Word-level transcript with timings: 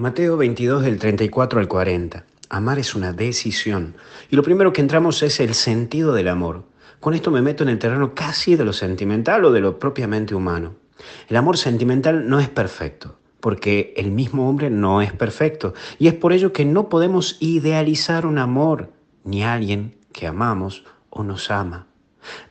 Mateo 0.00 0.38
22 0.38 0.82
del 0.82 0.98
34 0.98 1.60
al 1.60 1.68
40. 1.68 2.24
Amar 2.48 2.78
es 2.78 2.94
una 2.94 3.12
decisión. 3.12 3.96
Y 4.30 4.36
lo 4.36 4.42
primero 4.42 4.72
que 4.72 4.80
entramos 4.80 5.22
es 5.22 5.40
el 5.40 5.52
sentido 5.52 6.14
del 6.14 6.28
amor. 6.28 6.64
Con 7.00 7.12
esto 7.12 7.30
me 7.30 7.42
meto 7.42 7.64
en 7.64 7.68
el 7.68 7.78
terreno 7.78 8.14
casi 8.14 8.56
de 8.56 8.64
lo 8.64 8.72
sentimental 8.72 9.44
o 9.44 9.52
de 9.52 9.60
lo 9.60 9.78
propiamente 9.78 10.34
humano. 10.34 10.72
El 11.28 11.36
amor 11.36 11.58
sentimental 11.58 12.26
no 12.30 12.40
es 12.40 12.48
perfecto, 12.48 13.18
porque 13.40 13.92
el 13.94 14.10
mismo 14.10 14.48
hombre 14.48 14.70
no 14.70 15.02
es 15.02 15.12
perfecto. 15.12 15.74
Y 15.98 16.08
es 16.08 16.14
por 16.14 16.32
ello 16.32 16.50
que 16.50 16.64
no 16.64 16.88
podemos 16.88 17.36
idealizar 17.38 18.24
un 18.24 18.38
amor, 18.38 18.94
ni 19.24 19.44
alguien 19.44 19.98
que 20.14 20.26
amamos 20.26 20.86
o 21.10 21.24
nos 21.24 21.50
ama. 21.50 21.89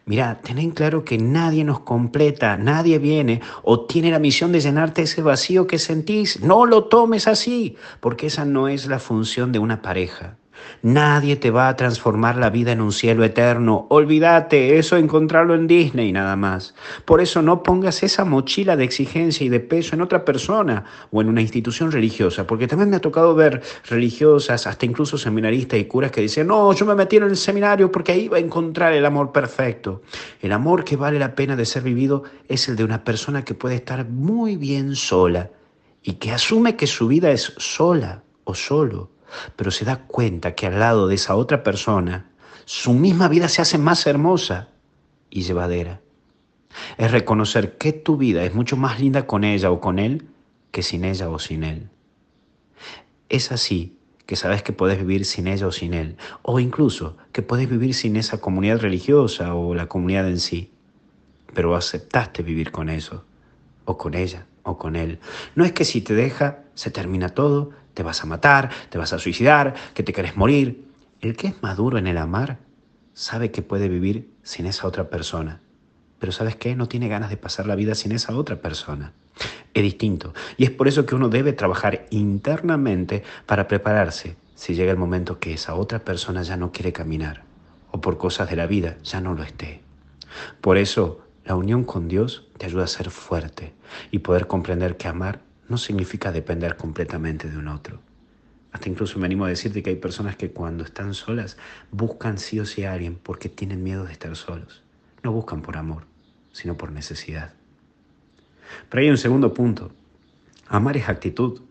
Mira, 0.06 0.40
ten 0.42 0.58
en 0.58 0.72
claro 0.72 1.06
que 1.06 1.20
nadie 1.20 1.64
nos 1.64 1.82
completa, 1.82 2.58
nadie 2.58 2.98
viene 2.98 3.42
o 3.62 3.86
tiene 3.86 4.10
la 4.10 4.18
misión 4.18 4.52
de 4.52 4.60
llenarte 4.60 5.04
ese 5.04 5.22
vacío 5.22 5.68
que 5.68 5.78
sentís. 5.78 6.42
No 6.42 6.66
lo 6.66 6.86
tomes 6.86 7.28
así, 7.28 7.78
porque 8.00 8.28
esa 8.28 8.44
no 8.44 8.68
es 8.68 8.88
la 8.88 8.98
función 8.98 9.52
de 9.52 9.60
una 9.60 9.84
pareja. 9.84 10.39
Nadie 10.82 11.36
te 11.36 11.52
va 11.52 11.68
a 11.68 11.76
transformar 11.76 12.38
la 12.38 12.50
vida 12.50 12.72
en 12.72 12.82
un 12.82 12.92
cielo 12.92 13.24
eterno. 13.24 13.88
Olvídate, 13.90 14.78
eso 14.78 14.96
encontrarlo 14.96 15.56
en 15.56 15.68
Disney 15.68 16.12
nada 16.12 16.36
más. 16.36 16.74
Por 17.06 17.22
eso 17.22 17.42
no 17.42 17.64
pongas 17.64 18.04
esa 18.04 18.26
mochila 18.26 18.76
de 18.76 18.86
exigencia 18.86 19.46
y 19.46 19.50
de 19.50 19.60
peso 19.60 19.96
en 19.96 20.02
otra 20.02 20.24
persona 20.24 20.86
o 21.12 21.22
en 21.22 21.30
una 21.30 21.42
institución 21.42 21.92
religiosa, 21.92 22.48
porque 22.48 22.68
también 22.68 22.90
me 22.90 22.96
ha 22.96 23.02
tocado 23.02 23.36
ver 23.36 23.62
religiosas, 23.90 24.68
hasta 24.68 24.86
incluso 24.86 25.18
seminaristas 25.18 25.80
y 25.80 25.86
curas 25.86 26.12
que 26.12 26.22
dicen, 26.22 26.48
no, 26.48 26.72
yo 26.74 26.86
me 26.86 26.96
metí 26.96 27.18
en 27.18 27.24
el 27.24 27.38
seminario 27.38 27.92
porque 27.92 28.14
ahí 28.14 28.28
va 28.28 28.38
a 28.38 28.42
encontrar 28.42 28.94
el 28.94 29.06
amor 29.06 29.32
perfecto. 29.32 30.02
El 30.42 30.52
amor 30.52 30.84
que 30.84 30.96
vale 30.96 31.20
la 31.20 31.36
pena 31.36 31.56
de 31.56 31.66
ser 31.66 31.84
vivido 31.84 32.24
es 32.48 32.70
el 32.70 32.76
de 32.76 32.84
una 32.84 33.04
persona 33.04 33.44
que 33.44 33.54
puede 33.54 33.76
estar 33.76 34.08
muy 34.08 34.56
bien 34.56 34.96
sola 34.96 35.50
y 36.04 36.14
que 36.14 36.32
asume 36.32 36.76
que 36.76 36.88
su 36.88 37.08
vida 37.08 37.32
es 37.32 37.54
sola 37.58 38.24
o 38.46 38.56
solo 38.56 39.10
pero 39.56 39.72
se 39.72 39.86
da 39.86 40.04
cuenta 40.06 40.56
que 40.56 40.68
al 40.68 40.80
lado 40.80 41.08
de 41.08 41.16
esa 41.16 41.36
otra 41.36 41.64
persona, 41.64 42.30
su 42.66 42.94
misma 42.94 43.28
vida 43.28 43.48
se 43.50 43.62
hace 43.62 43.78
más 43.78 44.06
hermosa 44.06 44.70
y 45.30 45.42
llevadera. 45.44 46.02
Es 46.98 47.12
reconocer 47.12 47.78
que 47.78 47.94
tu 47.94 48.18
vida 48.18 48.44
es 48.44 48.54
mucho 48.54 48.78
más 48.78 49.00
linda 49.00 49.26
con 49.26 49.44
ella 49.44 49.72
o 49.72 49.80
con 49.80 50.00
él 50.00 50.28
que 50.72 50.84
sin 50.84 51.04
ella 51.04 51.30
o 51.30 51.40
sin 51.40 51.64
él. 51.64 51.90
Es 53.28 53.52
así 53.52 53.98
que 54.26 54.36
sabes 54.36 54.62
que 54.62 54.74
puedes 54.74 55.00
vivir 55.00 55.26
sin 55.26 55.48
ella 55.48 55.66
o 55.66 55.72
sin 55.72 55.96
él, 55.96 56.16
o 56.44 56.60
incluso 56.60 57.18
que 57.32 57.42
puedes 57.42 57.68
vivir 57.68 57.96
sin 57.96 58.16
esa 58.16 58.40
comunidad 58.40 58.80
religiosa 58.80 59.56
o 59.56 59.74
la 59.74 59.88
comunidad 59.88 60.28
en 60.28 60.40
sí, 60.40 60.72
pero 61.56 61.76
aceptaste 61.76 62.44
vivir 62.44 62.72
con 62.72 62.90
eso, 62.90 63.26
o 63.86 63.98
con 63.98 64.14
ella, 64.14 64.46
con 64.78 64.96
él. 64.96 65.20
No 65.56 65.66
es 65.66 65.72
que 65.72 65.86
si 65.86 66.02
te 66.02 66.14
deja, 66.14 66.60
se 66.76 66.92
termina 66.92 67.30
todo, 67.30 67.72
te 67.94 68.04
vas 68.04 68.24
a 68.24 68.26
matar, 68.26 68.70
te 68.90 68.98
vas 68.98 69.14
a 69.14 69.20
suicidar, 69.20 69.74
que 69.94 70.04
te 70.04 70.14
querés 70.14 70.38
morir. 70.38 70.86
El 71.22 71.36
que 71.36 71.48
es 71.48 71.62
maduro 71.62 71.98
en 71.98 72.08
el 72.08 72.18
amar 72.18 72.60
sabe 73.14 73.52
que 73.52 73.62
puede 73.62 73.90
vivir 73.90 74.30
sin 74.44 74.66
esa 74.66 74.88
otra 74.88 75.10
persona. 75.10 75.62
Pero 76.20 76.32
¿sabes 76.32 76.56
qué? 76.56 76.76
No 76.76 76.88
tiene 76.88 77.08
ganas 77.08 77.30
de 77.30 77.38
pasar 77.38 77.66
la 77.66 77.76
vida 77.76 77.96
sin 77.96 78.12
esa 78.12 78.36
otra 78.36 78.58
persona. 78.58 79.14
Es 79.74 79.84
distinto. 79.84 80.34
Y 80.58 80.66
es 80.66 80.72
por 80.72 80.88
eso 80.88 81.06
que 81.06 81.16
uno 81.16 81.30
debe 81.30 81.54
trabajar 81.54 82.08
internamente 82.10 83.24
para 83.46 83.68
prepararse 83.68 84.36
si 84.56 84.76
llega 84.76 84.92
el 84.92 84.98
momento 84.98 85.40
que 85.40 85.54
esa 85.54 85.76
otra 85.76 86.00
persona 86.00 86.44
ya 86.44 86.58
no 86.58 86.72
quiere 86.72 86.92
caminar 86.92 87.44
o 87.92 88.02
por 88.02 88.18
cosas 88.18 88.50
de 88.50 88.56
la 88.56 88.68
vida 88.68 88.98
ya 89.04 89.22
no 89.22 89.34
lo 89.34 89.44
esté. 89.44 89.82
Por 90.62 90.78
eso 90.78 91.22
la 91.50 91.56
unión 91.56 91.84
con 91.84 92.08
Dios 92.08 92.48
te 92.60 92.68
ayuda 92.68 92.84
a 92.84 92.88
ser 92.88 93.10
fuerte 93.10 93.74
y 94.12 94.20
poder 94.20 94.46
comprender 94.46 94.98
que 94.98 95.08
amar 95.08 95.42
no 95.68 95.80
significa 95.80 96.32
depender 96.32 96.78
completamente 96.78 97.50
de 97.50 97.58
un 97.58 97.70
otro. 97.70 98.00
Hasta 98.72 98.88
incluso 98.88 99.18
me 99.18 99.26
animo 99.26 99.46
a 99.46 99.50
decirte 99.50 99.82
que 99.82 99.90
hay 99.90 99.96
personas 99.96 100.36
que 100.36 100.52
cuando 100.52 100.84
están 100.84 101.16
solas 101.16 101.58
buscan 101.90 102.38
sí 102.38 102.60
o 102.60 102.68
sí 102.68 102.84
a 102.84 102.94
alguien 102.94 103.16
porque 103.16 103.50
tienen 103.50 103.84
miedo 103.84 104.06
de 104.06 104.12
estar 104.12 104.36
solos. 104.36 104.84
No 105.24 105.32
buscan 105.32 105.64
por 105.64 105.78
amor, 105.78 106.06
sino 106.52 106.78
por 106.78 106.92
necesidad. 106.92 107.56
Pero 108.88 109.02
hay 109.02 109.10
un 109.10 109.18
segundo 109.18 109.52
punto. 109.52 109.92
Amar 110.68 110.98
es 110.98 111.10
actitud. 111.10 111.62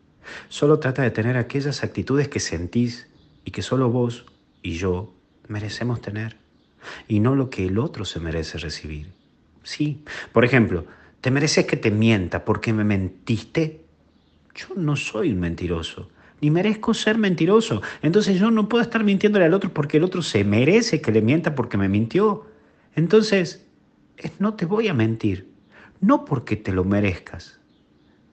Solo 0.48 0.80
trata 0.80 1.02
de 1.02 1.12
tener 1.12 1.36
aquellas 1.36 1.84
actitudes 1.84 2.26
que 2.26 2.40
sentís 2.40 3.06
y 3.44 3.52
que 3.52 3.62
solo 3.62 3.90
vos 3.90 4.26
y 4.60 4.72
yo 4.72 5.14
merecemos 5.46 6.00
tener, 6.00 6.36
y 7.06 7.20
no 7.20 7.36
lo 7.36 7.48
que 7.48 7.64
el 7.64 7.78
otro 7.78 8.04
se 8.04 8.18
merece 8.18 8.58
recibir. 8.58 9.16
Sí, 9.68 10.02
por 10.32 10.46
ejemplo, 10.46 10.86
¿te 11.20 11.30
mereces 11.30 11.66
que 11.66 11.76
te 11.76 11.90
mienta 11.90 12.46
porque 12.46 12.72
me 12.72 12.84
mentiste? 12.84 13.84
Yo 14.54 14.68
no 14.76 14.96
soy 14.96 15.30
un 15.30 15.40
mentiroso, 15.40 16.08
ni 16.40 16.50
merezco 16.50 16.94
ser 16.94 17.18
mentiroso. 17.18 17.82
Entonces 18.00 18.40
yo 18.40 18.50
no 18.50 18.66
puedo 18.66 18.82
estar 18.82 19.04
mintiéndole 19.04 19.44
al 19.44 19.52
otro 19.52 19.70
porque 19.74 19.98
el 19.98 20.04
otro 20.04 20.22
se 20.22 20.42
merece 20.42 21.02
que 21.02 21.12
le 21.12 21.20
mienta 21.20 21.54
porque 21.54 21.76
me 21.76 21.90
mintió. 21.90 22.46
Entonces, 22.94 23.66
no 24.38 24.54
te 24.54 24.64
voy 24.64 24.88
a 24.88 24.94
mentir, 24.94 25.50
no 26.00 26.24
porque 26.24 26.56
te 26.56 26.72
lo 26.72 26.84
merezcas. 26.84 27.60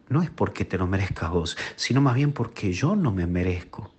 No 0.08 0.22
es 0.22 0.30
porque 0.30 0.64
te 0.64 0.78
lo 0.78 0.88
merezcas 0.88 1.32
vos, 1.32 1.58
sino 1.76 2.00
más 2.00 2.16
bien 2.16 2.32
porque 2.32 2.72
yo 2.72 2.96
no 2.96 3.12
me 3.12 3.28
merezco. 3.28 3.94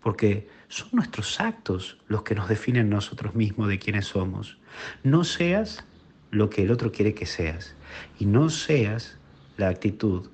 Porque 0.00 0.48
son 0.66 0.88
nuestros 0.90 1.38
actos 1.38 1.98
los 2.08 2.24
que 2.24 2.34
nos 2.34 2.48
definen 2.48 2.90
nosotros 2.90 3.36
mismos 3.36 3.68
de 3.68 3.78
quiénes 3.78 4.06
somos. 4.06 4.58
No 5.04 5.22
seas 5.22 5.84
lo 6.32 6.48
que 6.48 6.62
el 6.62 6.72
otro 6.72 6.90
quiere 6.90 7.14
que 7.14 7.26
seas 7.26 7.76
y 8.18 8.26
no 8.26 8.48
seas 8.48 9.18
la 9.58 9.68
actitud 9.68 10.30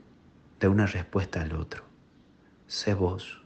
de 0.60 0.68
una 0.68 0.86
respuesta 0.86 1.42
al 1.42 1.52
otro. 1.52 1.82
Sé 2.68 2.94
vos. 2.94 3.42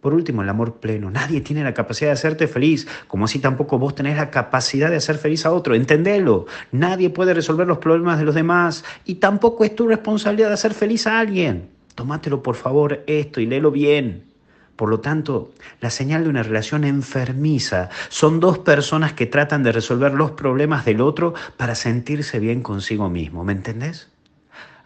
Por 0.00 0.12
último, 0.12 0.42
el 0.42 0.48
amor 0.48 0.80
pleno. 0.80 1.10
Nadie 1.10 1.40
tiene 1.40 1.62
la 1.62 1.72
capacidad 1.72 2.10
de 2.10 2.14
hacerte 2.14 2.48
feliz, 2.48 2.86
como 3.06 3.24
así 3.24 3.38
tampoco 3.38 3.78
vos 3.78 3.94
tenés 3.94 4.16
la 4.16 4.30
capacidad 4.30 4.90
de 4.90 4.96
hacer 4.96 5.18
feliz 5.18 5.46
a 5.46 5.52
otro. 5.52 5.74
Entendelo. 5.74 6.46
Nadie 6.72 7.10
puede 7.10 7.32
resolver 7.32 7.66
los 7.66 7.78
problemas 7.78 8.18
de 8.18 8.24
los 8.24 8.34
demás 8.34 8.84
y 9.04 9.16
tampoco 9.16 9.64
es 9.64 9.74
tu 9.74 9.86
responsabilidad 9.86 10.48
de 10.48 10.54
hacer 10.54 10.74
feliz 10.74 11.06
a 11.06 11.20
alguien. 11.20 11.70
Tómatelo 11.94 12.42
por 12.42 12.56
favor 12.56 13.04
esto 13.06 13.40
y 13.40 13.46
léelo 13.46 13.70
bien. 13.70 14.24
Por 14.76 14.90
lo 14.90 15.00
tanto, 15.00 15.52
la 15.80 15.90
señal 15.90 16.24
de 16.24 16.30
una 16.30 16.42
relación 16.42 16.84
enfermiza 16.84 17.88
son 18.08 18.40
dos 18.40 18.58
personas 18.58 19.14
que 19.14 19.26
tratan 19.26 19.62
de 19.62 19.72
resolver 19.72 20.12
los 20.12 20.32
problemas 20.32 20.84
del 20.84 21.00
otro 21.00 21.34
para 21.56 21.74
sentirse 21.74 22.38
bien 22.38 22.62
consigo 22.62 23.08
mismo. 23.08 23.42
¿Me 23.42 23.52
entendés? 23.52 24.10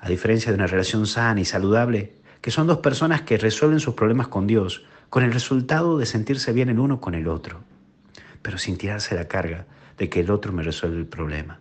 a 0.00 0.08
diferencia 0.08 0.50
de 0.50 0.56
una 0.56 0.66
relación 0.66 1.06
sana 1.06 1.40
y 1.40 1.44
saludable, 1.44 2.14
que 2.40 2.50
son 2.50 2.66
dos 2.66 2.78
personas 2.78 3.22
que 3.22 3.36
resuelven 3.36 3.80
sus 3.80 3.94
problemas 3.94 4.28
con 4.28 4.46
Dios, 4.46 4.84
con 5.10 5.22
el 5.22 5.32
resultado 5.32 5.98
de 5.98 6.06
sentirse 6.06 6.52
bien 6.52 6.70
el 6.70 6.78
uno 6.78 7.00
con 7.00 7.14
el 7.14 7.28
otro, 7.28 7.60
pero 8.40 8.56
sin 8.56 8.78
tirarse 8.78 9.14
la 9.14 9.28
carga 9.28 9.66
de 9.98 10.08
que 10.08 10.20
el 10.20 10.30
otro 10.30 10.52
me 10.52 10.62
resuelve 10.62 10.98
el 10.98 11.06
problema. 11.06 11.60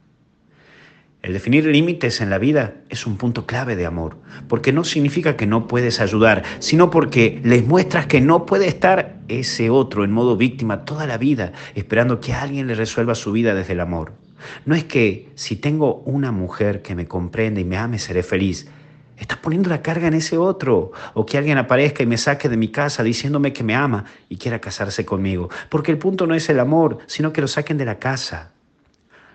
El 1.21 1.33
definir 1.33 1.65
límites 1.65 2.21
en 2.21 2.29
la 2.29 2.37
vida 2.37 2.75
es 2.87 3.05
un 3.05 3.17
punto 3.17 3.45
clave 3.45 3.75
de 3.75 3.85
amor, 3.85 4.15
porque 4.47 4.71
no 4.71 4.85
significa 4.85 5.35
que 5.35 5.45
no 5.45 5.67
puedes 5.67 5.99
ayudar, 5.99 6.43
sino 6.59 6.89
porque 6.89 7.41
les 7.43 7.65
muestras 7.67 8.05
que 8.05 8.21
no 8.21 8.45
puede 8.45 8.67
estar 8.67 9.17
ese 9.27 9.69
otro 9.69 10.05
en 10.05 10.13
modo 10.13 10.37
víctima 10.37 10.85
toda 10.85 11.05
la 11.07 11.17
vida, 11.17 11.51
esperando 11.75 12.21
que 12.21 12.33
alguien 12.33 12.67
le 12.67 12.75
resuelva 12.75 13.15
su 13.15 13.33
vida 13.33 13.53
desde 13.53 13.73
el 13.73 13.81
amor. 13.81 14.13
No 14.65 14.75
es 14.75 14.85
que 14.85 15.29
si 15.35 15.57
tengo 15.57 15.95
una 16.05 16.31
mujer 16.31 16.81
que 16.81 16.95
me 16.95 17.05
comprende 17.05 17.59
y 17.59 17.65
me 17.65 17.75
ame, 17.75 17.99
seré 17.99 18.23
feliz. 18.23 18.69
Estás 19.17 19.39
poniendo 19.39 19.69
la 19.69 19.81
carga 19.81 20.07
en 20.07 20.13
ese 20.13 20.37
otro. 20.37 20.93
O 21.13 21.25
que 21.25 21.37
alguien 21.37 21.57
aparezca 21.57 22.01
y 22.01 22.05
me 22.05 22.17
saque 22.17 22.47
de 22.47 22.55
mi 22.55 22.69
casa 22.69 23.03
diciéndome 23.03 23.51
que 23.51 23.65
me 23.65 23.75
ama 23.75 24.05
y 24.29 24.37
quiera 24.37 24.59
casarse 24.61 25.03
conmigo. 25.03 25.49
Porque 25.67 25.91
el 25.91 25.97
punto 25.97 26.25
no 26.25 26.33
es 26.35 26.49
el 26.49 26.61
amor, 26.61 26.99
sino 27.07 27.33
que 27.33 27.41
lo 27.41 27.49
saquen 27.49 27.77
de 27.77 27.83
la 27.83 27.99
casa. 27.99 28.53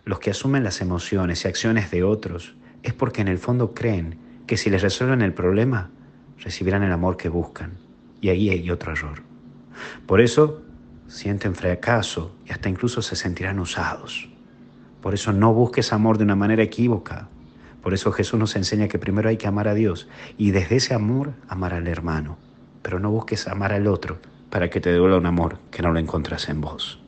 Los 0.04 0.18
que 0.18 0.30
asumen 0.30 0.64
las 0.64 0.80
emociones 0.80 1.44
y 1.44 1.48
acciones 1.48 1.90
de 1.90 2.04
otros 2.04 2.54
es 2.82 2.92
porque 2.92 3.22
en 3.22 3.28
el 3.28 3.38
fondo 3.38 3.72
creen 3.72 4.18
que 4.46 4.58
si 4.58 4.68
les 4.68 4.82
resuelven 4.82 5.22
el 5.22 5.32
problema, 5.32 5.90
recibirán 6.38 6.82
el 6.82 6.92
amor 6.92 7.16
que 7.16 7.30
buscan. 7.30 7.78
Y 8.20 8.28
ahí 8.28 8.50
hay 8.50 8.70
otro 8.70 8.92
error. 8.92 9.22
Por 10.06 10.20
eso 10.20 10.62
sienten 11.08 11.54
fracaso 11.54 12.36
y 12.46 12.52
hasta 12.52 12.68
incluso 12.68 13.00
se 13.00 13.16
sentirán 13.16 13.58
usados. 13.58 14.28
Por 15.00 15.14
eso 15.14 15.32
no 15.32 15.52
busques 15.54 15.92
amor 15.92 16.18
de 16.18 16.24
una 16.24 16.36
manera 16.36 16.62
equívoca. 16.62 17.28
Por 17.82 17.94
eso 17.94 18.12
Jesús 18.12 18.38
nos 18.38 18.56
enseña 18.56 18.88
que 18.88 18.98
primero 18.98 19.28
hay 19.28 19.36
que 19.36 19.46
amar 19.46 19.68
a 19.68 19.74
Dios 19.74 20.08
y 20.36 20.50
desde 20.50 20.76
ese 20.76 20.94
amor 20.94 21.32
amar 21.48 21.74
al 21.74 21.88
hermano. 21.88 22.38
Pero 22.82 22.98
no 22.98 23.10
busques 23.10 23.48
amar 23.48 23.72
al 23.72 23.86
otro 23.86 24.18
para 24.50 24.68
que 24.68 24.80
te 24.80 24.92
devuelva 24.92 25.18
un 25.18 25.26
amor 25.26 25.58
que 25.70 25.82
no 25.82 25.92
lo 25.92 25.98
encontras 25.98 26.48
en 26.48 26.60
vos. 26.60 27.03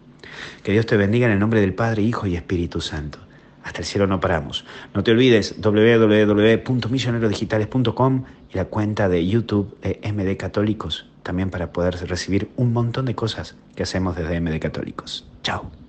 Que 0.63 0.73
Dios 0.73 0.87
te 0.87 0.97
bendiga 0.97 1.27
en 1.27 1.33
el 1.33 1.39
nombre 1.39 1.61
del 1.61 1.75
Padre, 1.75 2.01
Hijo 2.03 2.27
y 2.27 2.35
Espíritu 2.37 2.81
Santo. 2.81 3.19
Hasta 3.63 3.81
el 3.81 3.85
cielo 3.85 4.07
no 4.07 4.19
paramos. 4.21 4.65
No 4.95 5.03
te 5.03 5.11
olvides 5.11 5.61
www.misionerodigitales.com 5.61 8.25
y 8.53 8.57
la 8.57 8.65
cuenta 8.67 9.09
de 9.09 9.27
YouTube 9.27 9.77
de 9.81 9.99
MD 10.13 10.37
Católicos, 10.37 11.07
también 11.25 11.51
para 11.51 11.73
poder 11.73 11.97
recibir 12.09 12.49
un 12.57 12.73
montón 12.73 13.07
de 13.07 13.17
cosas 13.17 13.57
que 13.75 13.83
hacemos 13.83 14.15
desde 14.17 14.41
MD 14.41 14.61
Católicos. 14.61 15.27
Chao. 15.43 15.77